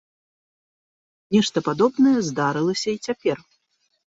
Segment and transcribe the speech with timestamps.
[1.35, 3.37] Нешта падобнае здарылася і цяпер.